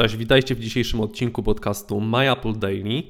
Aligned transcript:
Cześć, 0.00 0.16
witajcie 0.16 0.54
w 0.54 0.60
dzisiejszym 0.60 1.00
odcinku 1.00 1.42
podcastu 1.42 2.00
My 2.00 2.32
Apple 2.32 2.58
Daily. 2.58 3.02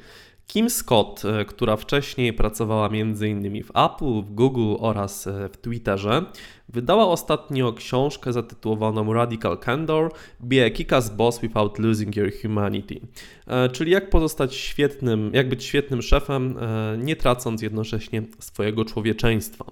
Kim 0.46 0.70
Scott, 0.70 1.22
e, 1.24 1.44
która 1.44 1.76
wcześniej 1.76 2.32
pracowała 2.32 2.88
m.in. 2.88 3.62
w 3.64 3.70
Apple, 3.70 4.22
w 4.22 4.34
Google 4.34 4.74
oraz 4.78 5.26
e, 5.26 5.48
w 5.48 5.56
Twitterze, 5.56 6.24
wydała 6.72 7.06
ostatnio 7.06 7.72
książkę 7.72 8.32
zatytułowaną 8.32 9.12
Radical 9.12 9.58
Candor 9.58 10.12
Be 10.40 10.64
a 10.64 10.70
Kick-Ass 10.70 11.16
Boss 11.16 11.40
Without 11.40 11.78
Losing 11.78 12.16
Your 12.16 12.32
Humanity, 12.42 13.00
e, 13.46 13.68
czyli 13.68 13.92
jak 13.92 14.10
pozostać 14.10 14.54
świetnym, 14.54 15.30
jak 15.34 15.48
być 15.48 15.64
świetnym 15.64 16.02
szefem, 16.02 16.54
nie 16.98 17.16
tracąc 17.16 17.62
jednocześnie 17.62 18.22
swojego 18.38 18.84
człowieczeństwa. 18.84 19.64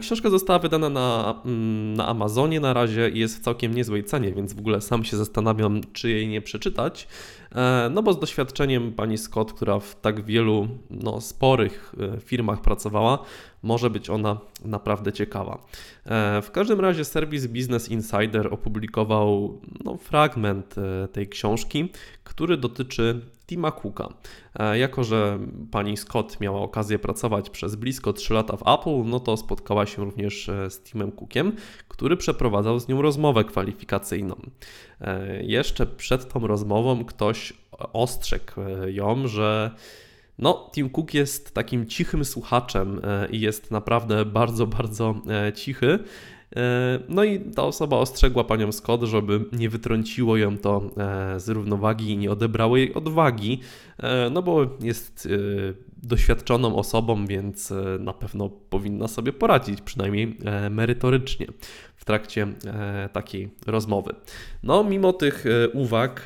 Książka 0.00 0.30
została 0.30 0.58
wydana 0.58 0.88
na, 0.88 1.40
mm, 1.44 1.94
na 1.94 2.06
Amazonie 2.06 2.60
na 2.60 2.72
razie 2.72 3.08
i 3.08 3.18
jest 3.18 3.38
w 3.38 3.40
całkiem 3.40 3.74
niezłej 3.74 4.04
cenie, 4.04 4.32
więc 4.32 4.52
w 4.52 4.58
ogóle 4.58 4.80
sam 4.80 5.04
się 5.04 5.16
zastanawiam, 5.16 5.80
czy 5.92 6.10
jej 6.10 6.28
nie 6.28 6.40
przeczytać. 6.40 7.08
No 7.90 8.02
bo 8.02 8.12
z 8.12 8.20
doświadczeniem 8.20 8.92
pani 8.92 9.18
Scott, 9.18 9.52
która 9.52 9.78
w 9.78 10.00
tak 10.00 10.24
wielu 10.24 10.68
no, 10.90 11.20
sporych 11.20 11.94
firmach 12.20 12.60
pracowała, 12.60 13.18
może 13.62 13.90
być 13.90 14.10
ona 14.10 14.38
naprawdę 14.64 15.12
ciekawa. 15.12 15.58
E, 16.06 16.42
w 16.42 16.50
każdym 16.50 16.80
razie 16.80 17.04
serwis 17.04 17.46
Business 17.46 17.88
Insider 17.88 18.48
opublikował 18.54 19.60
no, 19.84 19.96
fragment 19.96 20.74
e, 20.78 21.08
tej 21.08 21.28
książki, 21.28 21.92
który 22.24 22.56
dotyczy 22.56 23.20
Tima 23.46 23.72
Cooka. 23.72 24.08
E, 24.54 24.78
jako, 24.78 25.04
że 25.04 25.38
pani 25.70 25.96
Scott 25.96 26.40
miała 26.40 26.60
okazję 26.60 26.98
pracować 26.98 27.50
przez 27.50 27.76
blisko 27.76 28.12
3 28.12 28.34
lata 28.34 28.56
w 28.56 28.62
Apple, 28.68 29.10
no 29.10 29.20
to 29.20 29.36
spotkała 29.36 29.86
się 29.86 30.04
również 30.04 30.50
z 30.68 30.80
Timem 30.80 31.12
Cookiem, 31.12 31.52
który 31.88 32.16
przeprowadzał 32.16 32.80
z 32.80 32.88
nią 32.88 33.02
rozmowę 33.02 33.44
kwalifikacyjną. 33.44 34.36
Jeszcze 35.40 35.86
przed 35.86 36.32
tą 36.32 36.46
rozmową 36.46 37.04
ktoś 37.04 37.52
ostrzegł 37.92 38.52
ją, 38.86 39.28
że 39.28 39.70
no, 40.38 40.70
Tim 40.74 40.90
Cook 40.90 41.14
jest 41.14 41.54
takim 41.54 41.86
cichym 41.86 42.24
słuchaczem 42.24 43.00
e, 43.04 43.28
i 43.30 43.40
jest 43.40 43.70
naprawdę 43.70 44.24
bardzo, 44.24 44.66
bardzo 44.66 45.14
e, 45.28 45.52
cichy. 45.52 45.98
E, 46.56 46.98
no 47.08 47.24
i 47.24 47.40
ta 47.40 47.62
osoba 47.62 47.96
ostrzegła 47.96 48.44
panią 48.44 48.72
Scott, 48.72 49.02
żeby 49.02 49.44
nie 49.52 49.68
wytrąciło 49.68 50.36
ją 50.36 50.58
to 50.58 50.90
z 51.36 51.48
równowagi 51.48 52.10
i 52.10 52.16
nie 52.16 52.30
odebrało 52.30 52.76
jej 52.76 52.94
odwagi, 52.94 53.60
no 54.30 54.42
bo 54.42 54.76
jest 54.80 55.28
doświadczoną 56.02 56.76
osobą, 56.76 57.26
więc 57.26 57.72
na 58.00 58.12
pewno 58.12 58.48
powinna 58.48 59.08
sobie 59.08 59.32
poradzić, 59.32 59.80
przynajmniej 59.80 60.36
merytorycznie 60.70 61.46
w 61.96 62.04
trakcie 62.04 62.46
takiej 63.12 63.50
rozmowy. 63.66 64.14
No, 64.62 64.84
mimo 64.84 65.12
tych 65.12 65.44
uwag, 65.72 66.24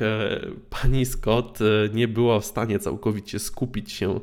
pani 0.83 1.05
Scott 1.05 1.59
nie 1.93 2.07
była 2.07 2.39
w 2.39 2.45
stanie 2.45 2.79
całkowicie 2.79 3.39
skupić 3.39 3.91
się 3.91 4.19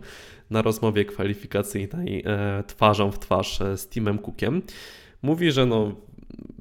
na 0.51 0.63
rozmowie 0.63 1.05
kwalifikacyjnej 1.05 2.25
twarzą 2.67 3.11
w 3.11 3.19
twarz 3.19 3.59
z 3.77 3.89
Timem 3.89 4.19
Cookiem. 4.19 4.63
Mówi, 5.23 5.53
że 5.53 5.67
no, 5.67 5.95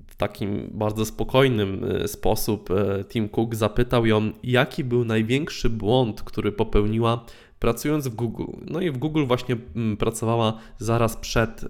w 0.07 0.15
takim 0.15 0.69
bardzo 0.73 1.05
spokojnym 1.05 1.85
sposób 2.05 2.69
Tim 3.09 3.29
Cook 3.29 3.55
zapytał 3.55 4.05
ją, 4.05 4.31
jaki 4.43 4.83
był 4.83 5.05
największy 5.05 5.69
błąd, 5.69 6.21
który 6.21 6.51
popełniła 6.51 7.25
pracując 7.59 8.07
w 8.07 8.15
Google. 8.15 8.45
No 8.67 8.81
i 8.81 8.91
w 8.91 8.97
Google 8.97 9.25
właśnie 9.25 9.57
mm, 9.75 9.97
pracowała 9.97 10.59
zaraz 10.77 11.17
przed 11.17 11.65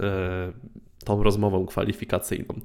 tą 1.05 1.23
rozmową 1.23 1.65
kwalifikacyjną. 1.65 2.55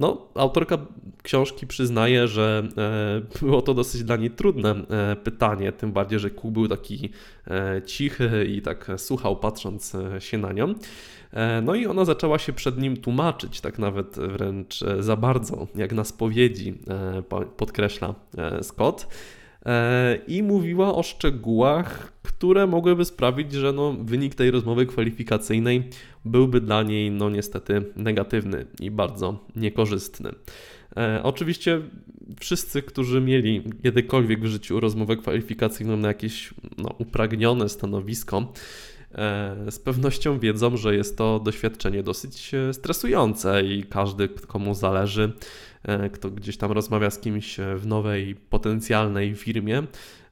No, 0.00 0.26
autorka 0.34 0.78
książki 1.22 1.66
przyznaje, 1.66 2.28
że 2.28 2.62
e, 2.78 3.38
było 3.40 3.62
to 3.62 3.74
dosyć 3.74 4.04
dla 4.04 4.16
niej 4.16 4.30
trudne 4.30 4.70
e, 4.70 5.16
pytanie, 5.16 5.72
tym 5.72 5.92
bardziej, 5.92 6.18
że 6.18 6.30
Kuk 6.30 6.52
był 6.52 6.68
taki 6.68 7.10
e, 7.46 7.82
cichy 7.82 8.46
i 8.48 8.62
tak 8.62 8.90
słuchał, 8.96 9.36
patrząc 9.36 9.96
się 10.18 10.38
na 10.38 10.52
nią. 10.52 10.74
No 11.62 11.74
i 11.74 11.86
ona 11.86 12.04
zaczęła 12.04 12.38
się 12.38 12.52
przed 12.52 12.78
nim 12.78 12.96
tłumaczyć, 12.96 13.60
tak 13.60 13.78
nawet 13.78 14.16
wręcz 14.16 14.84
za 14.98 15.16
bardzo, 15.16 15.66
jak 15.74 15.92
na 15.92 16.04
spowiedzi 16.04 16.78
podkreśla 17.56 18.14
Scott. 18.62 19.06
I 20.26 20.42
mówiła 20.42 20.94
o 20.94 21.02
szczegółach, 21.02 22.12
które 22.22 22.66
mogłyby 22.66 23.04
sprawić, 23.04 23.52
że 23.52 23.72
no, 23.72 23.92
wynik 23.92 24.34
tej 24.34 24.50
rozmowy 24.50 24.86
kwalifikacyjnej 24.86 25.88
byłby 26.24 26.60
dla 26.60 26.82
niej 26.82 27.10
no 27.10 27.30
niestety 27.30 27.84
negatywny 27.96 28.66
i 28.80 28.90
bardzo 28.90 29.44
niekorzystny. 29.56 30.30
E, 30.96 31.20
oczywiście 31.22 31.80
wszyscy, 32.40 32.82
którzy 32.82 33.20
mieli 33.20 33.62
kiedykolwiek 33.82 34.40
w 34.40 34.46
życiu 34.46 34.80
rozmowę 34.80 35.16
kwalifikacyjną 35.16 35.96
na 35.96 36.08
jakieś 36.08 36.54
no, 36.78 36.94
upragnione 36.98 37.68
stanowisko, 37.68 38.38
e, 38.38 38.99
z 39.70 39.78
pewnością 39.78 40.38
wiedzą, 40.38 40.76
że 40.76 40.96
jest 40.96 41.18
to 41.18 41.38
doświadczenie 41.38 42.02
dosyć 42.02 42.54
e, 42.54 42.74
stresujące 42.74 43.64
i 43.64 43.84
każdy, 43.84 44.28
komu 44.28 44.74
zależy, 44.74 45.32
e, 45.82 46.10
kto 46.10 46.30
gdzieś 46.30 46.56
tam 46.56 46.72
rozmawia 46.72 47.10
z 47.10 47.18
kimś 47.18 47.56
w 47.76 47.86
nowej 47.86 48.34
potencjalnej 48.34 49.34
firmie, 49.34 49.82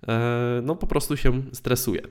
E, 0.07 0.61
no 0.65 0.77
po 0.77 0.87
prostu 0.87 1.17
się 1.17 1.43
stresuje. 1.53 2.03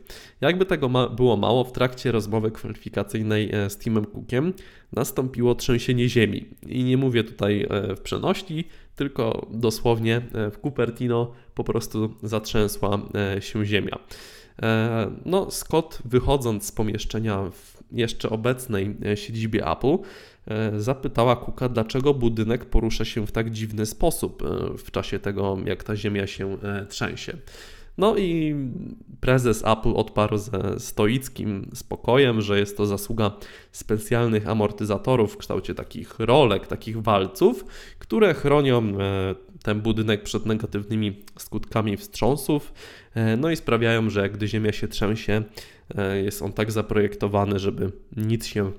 Jakby 0.42 0.66
tego 0.66 0.90
ma 0.90 1.10
było 1.10 1.38
mało, 1.38 1.64
w 1.64 1.72
trakcie 1.72 2.12
rozmowy 2.12 2.52
kwalifikacyjnej 2.52 3.52
e, 3.54 3.70
z 3.70 3.78
Timem 3.78 4.06
Cookiem 4.06 4.54
nastąpiło 4.94 5.56
trzęsienie 5.56 6.10
ziemi. 6.10 6.46
I 6.68 6.84
nie 6.84 6.98
mówię 6.98 7.24
tutaj 7.24 7.68
e, 7.70 7.96
w 7.96 8.02
przenośni, 8.02 8.64
tylko 8.96 9.48
dosłownie 9.52 10.22
w 10.52 10.58
Cupertino 10.64 11.32
po 11.56 11.64
prostu 11.64 12.14
zatrzęsła 12.24 13.00
się 13.40 13.66
ziemia. 13.66 14.00
No, 15.26 15.52
Scott 15.52 16.00
wychodząc 16.06 16.66
z 16.66 16.72
pomieszczenia 16.72 17.52
w 17.52 17.78
jeszcze 17.92 18.30
obecnej 18.30 18.98
siedzibie 19.16 19.68
Apple, 19.72 19.98
zapytała 20.78 21.36
Cooka, 21.36 21.70
dlaczego 21.70 22.14
budynek 22.14 22.66
porusza 22.66 23.06
się 23.06 23.28
w 23.28 23.32
tak 23.32 23.52
dziwny 23.52 23.86
sposób 23.86 24.44
w 24.78 24.92
czasie 24.92 25.20
tego, 25.20 25.58
jak 25.66 25.84
ta 25.84 25.96
ziemia 25.96 26.28
się 26.28 26.58
trzęsie. 26.90 27.38
No 27.98 28.18
i 28.18 28.56
prezes 29.20 29.64
Apple 29.66 29.94
odparł 29.96 30.38
ze 30.38 30.80
stoickim 30.80 31.70
spokojem, 31.74 32.42
że 32.42 32.60
jest 32.60 32.78
to 32.78 32.86
zasługa 32.86 33.32
specjalnych 33.72 34.48
amortyzatorów 34.48 35.34
w 35.34 35.38
kształcie 35.38 35.76
takich 35.76 36.20
rolek, 36.20 36.68
takich 36.68 37.02
walców, 37.02 37.66
które 38.00 38.34
chronią 38.34 38.84
e, 38.84 39.36
ten 39.64 39.82
budynek 39.82 40.24
przed 40.24 40.46
negatywnymi 40.46 41.24
skutkami 41.40 41.98
wstrząsów, 41.98 42.74
e, 43.14 43.38
no 43.38 43.50
i 43.52 43.56
sprawiają, 43.56 44.10
że 44.10 44.30
gdy 44.30 44.48
ziemia 44.48 44.72
się 44.72 44.88
trzęsie, 44.88 45.44
e, 45.98 46.22
jest 46.22 46.42
on 46.42 46.54
tak 46.54 46.72
zaprojektowany, 46.72 47.60
żeby 47.60 47.92
nic 48.18 48.46
się 48.46 48.72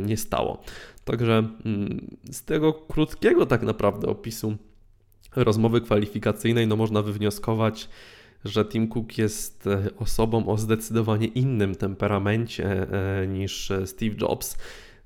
nie 0.00 0.16
stało. 0.16 0.62
Także 1.04 1.48
mm, 1.64 2.16
z 2.30 2.44
tego 2.44 2.72
krótkiego 2.72 3.46
tak 3.46 3.62
naprawdę 3.62 4.08
opisu 4.08 4.56
rozmowy 5.36 5.80
kwalifikacyjnej, 5.80 6.66
no 6.66 6.76
można 6.76 7.02
wywnioskować, 7.02 7.88
że 8.44 8.64
Tim 8.64 8.88
Cook 8.88 9.18
jest 9.18 9.66
e, 9.66 9.90
osobą 9.98 10.46
o 10.46 10.58
zdecydowanie 10.58 11.26
innym 11.26 11.74
temperamencie 11.74 12.86
e, 13.22 13.26
niż 13.26 13.72
Steve 13.86 14.14
Jobs. 14.20 14.56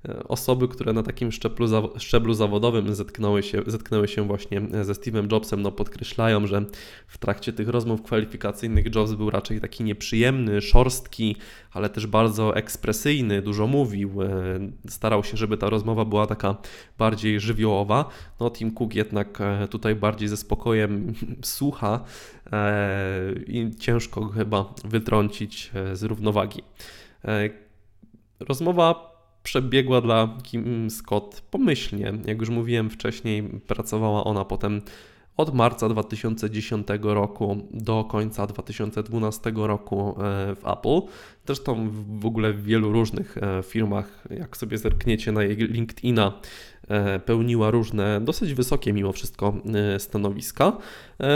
E, 0.09 0.23
osoby, 0.23 0.67
które 0.67 0.93
na 0.93 1.03
takim 1.03 1.31
szczeblu, 1.31 1.67
szczeblu 1.97 2.33
zawodowym 2.33 2.95
zetknęły 2.95 3.43
się, 3.43 3.61
zetknęły 3.67 4.07
się 4.07 4.27
właśnie 4.27 4.61
ze 4.81 4.93
Steve'em 4.93 5.31
Jobsem, 5.31 5.61
no 5.61 5.71
podkreślają, 5.71 6.47
że 6.47 6.65
w 7.07 7.17
trakcie 7.17 7.53
tych 7.53 7.69
rozmów 7.69 8.01
kwalifikacyjnych 8.01 8.95
Jobs 8.95 9.13
był 9.13 9.29
raczej 9.29 9.61
taki 9.61 9.83
nieprzyjemny, 9.83 10.61
szorstki, 10.61 11.35
ale 11.71 11.89
też 11.89 12.07
bardzo 12.07 12.55
ekspresyjny, 12.55 13.41
dużo 13.41 13.67
mówił, 13.67 14.21
e, 14.21 14.27
starał 14.89 15.23
się, 15.23 15.37
żeby 15.37 15.57
ta 15.57 15.69
rozmowa 15.69 16.05
była 16.05 16.27
taka 16.27 16.57
bardziej 16.97 17.39
żywiołowa. 17.39 18.09
No 18.39 18.51
Tim 18.51 18.71
Cook 18.71 18.95
jednak 18.95 19.41
e, 19.41 19.67
tutaj 19.67 19.95
bardziej 19.95 20.27
ze 20.27 20.37
spokojem 20.37 21.13
słucha 21.43 22.03
i 23.47 23.71
ciężko 23.79 24.27
chyba 24.27 24.73
wytrącić 24.83 25.71
z 25.93 26.03
równowagi. 26.03 26.61
Rozmowa 28.39 29.14
przebiegła 29.45 30.01
dla 30.01 30.37
Kim 30.43 30.89
Scott 30.89 31.41
pomyślnie. 31.51 32.13
Jak 32.25 32.39
już 32.39 32.49
mówiłem 32.49 32.89
wcześniej, 32.89 33.43
pracowała 33.43 34.23
ona 34.23 34.45
potem 34.45 34.81
od 35.37 35.53
marca 35.53 35.89
2010 35.89 36.87
roku 37.01 37.67
do 37.71 38.03
końca 38.03 38.47
2012 38.47 39.51
roku 39.55 40.09
e, 40.09 40.55
w 40.55 40.67
Apple. 40.67 41.01
Zresztą 41.45 41.89
w 42.19 42.25
ogóle 42.25 42.53
w 42.53 42.63
wielu 42.63 42.91
różnych 42.91 43.37
e, 43.37 43.63
firmach, 43.63 44.23
jak 44.29 44.57
sobie 44.57 44.77
zerkniecie 44.77 45.31
na 45.31 45.43
jej 45.43 45.55
LinkedIna, 45.55 46.39
pełniła 47.25 47.71
różne, 47.71 48.21
dosyć 48.21 48.53
wysokie 48.53 48.93
mimo 48.93 49.11
wszystko 49.11 49.53
stanowiska. 49.97 50.77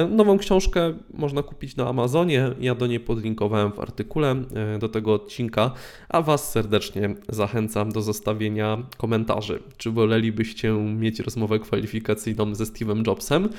Nową 0.09 0.37
książkę 0.37 0.93
można 1.13 1.43
kupić 1.43 1.75
na 1.75 1.87
Amazonie. 1.87 2.49
Ja 2.59 2.75
do 2.75 2.87
niej 2.87 2.99
podlinkowałem 2.99 3.71
w 3.71 3.79
artykule 3.79 4.35
do 4.79 4.89
tego 4.89 5.13
odcinka, 5.13 5.71
a 6.09 6.21
Was 6.21 6.51
serdecznie 6.51 7.15
zachęcam 7.29 7.91
do 7.91 8.01
zostawienia 8.01 8.77
komentarzy. 8.97 9.59
Czy 9.77 9.91
wolelibyście 9.91 10.73
mieć 10.73 11.19
rozmowę 11.19 11.59
kwalifikacyjną 11.59 12.55
ze 12.55 12.63
Steve'em 12.63 13.07
Jobsem? 13.07 13.49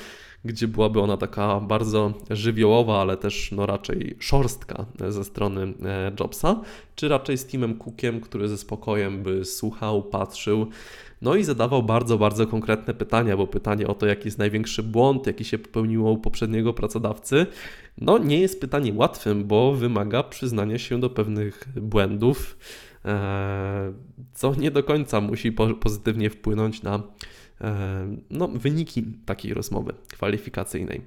gdzie 0.45 0.69
byłaby 0.69 1.01
ona 1.01 1.17
taka 1.17 1.61
bardzo 1.61 2.13
żywiołowa, 2.31 3.01
ale 3.01 3.17
też 3.17 3.53
no 3.53 3.67
raczej 3.67 4.17
szorstka 4.19 4.87
ze 5.09 5.25
strony 5.25 5.75
e, 5.85 6.13
Jobsa, 6.21 6.61
czy 6.95 7.09
raczej 7.09 7.39
z 7.39 7.47
Timem 7.47 7.79
Cookiem, 7.79 8.21
który 8.21 8.49
ze 8.49 8.59
spokojem 8.59 9.23
by 9.23 9.45
słuchał, 9.45 10.03
patrzył, 10.03 10.67
no 11.23 11.35
i 11.35 11.45
zadawał 11.45 11.83
bardzo, 11.83 12.19
bardzo 12.19 12.47
konkretne 12.47 12.95
pytania, 12.95 13.37
bo 13.37 13.47
pytanie 13.47 13.87
o 13.87 13.95
to, 13.95 14.07
jaki 14.07 14.29
jest 14.29 14.39
największy 14.39 14.83
błąd, 14.83 15.27
jaki 15.27 15.45
się 15.45 15.59
popełniło 15.59 16.13
u 16.13 16.19
poprzedniego 16.19 16.73
pracodawcy, 16.75 17.47
no 17.99 18.19
nie 18.19 18.41
jest 18.41 18.61
pytaniem 18.61 18.99
łatwym, 18.99 19.45
bo 19.45 19.73
wymaga 19.73 20.23
przyznania 20.23 20.79
się 20.79 21.01
do 21.01 21.11
pewnych 21.11 21.69
błędów, 21.77 22.59
e, 23.05 23.93
co 24.35 24.55
nie 24.55 24.71
do 24.71 24.83
końca 24.83 25.21
musi 25.21 25.53
pozytywnie 25.81 26.31
wpłynąć 26.31 26.83
na 26.83 27.03
e, 27.61 28.17
no, 28.31 28.49
wyniki 28.49 29.03
takiej 29.27 29.55
rozmowy 29.55 29.93
kwalifikacyjnej. 30.09 31.01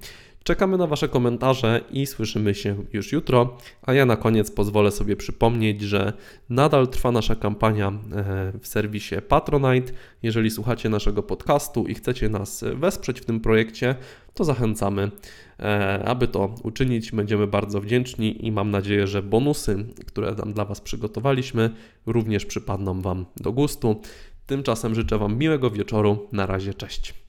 Czekamy 0.43 0.77
na 0.77 0.87
Wasze 0.87 1.09
komentarze 1.09 1.81
i 1.91 2.05
słyszymy 2.05 2.55
się 2.55 2.75
już 2.93 3.11
jutro. 3.11 3.57
A 3.81 3.93
ja 3.93 4.05
na 4.05 4.15
koniec 4.15 4.51
pozwolę 4.51 4.91
sobie 4.91 5.15
przypomnieć, 5.15 5.81
że 5.81 6.13
nadal 6.49 6.87
trwa 6.87 7.11
nasza 7.11 7.35
kampania 7.35 7.87
e, 7.87 7.93
w 8.61 8.67
serwisie 8.67 9.15
Patronite. 9.27 9.93
Jeżeli 10.23 10.51
słuchacie 10.51 10.89
naszego 10.89 11.23
podcastu 11.23 11.87
i 11.87 11.95
chcecie 11.95 12.29
nas 12.29 12.65
wesprzeć 12.75 13.21
w 13.21 13.25
tym 13.25 13.39
projekcie, 13.39 13.95
to 14.33 14.43
zachęcamy, 14.43 15.11
e, 15.59 16.03
aby 16.05 16.27
to 16.27 16.55
uczynić. 16.63 17.11
Będziemy 17.11 17.47
bardzo 17.47 17.81
wdzięczni 17.81 18.47
i 18.47 18.51
mam 18.51 18.71
nadzieję, 18.71 19.07
że 19.07 19.21
bonusy, 19.21 19.85
które 20.07 20.35
tam 20.35 20.53
dla 20.53 20.65
Was 20.65 20.81
przygotowaliśmy, 20.81 21.69
również 22.05 22.45
przypadną 22.45 23.01
Wam 23.01 23.25
do 23.37 23.51
gustu. 23.51 24.01
Tymczasem 24.45 24.95
życzę 24.95 25.17
Wam 25.17 25.37
miłego 25.37 25.69
wieczoru. 25.69 26.27
Na 26.31 26.45
razie, 26.45 26.73
cześć. 26.73 27.22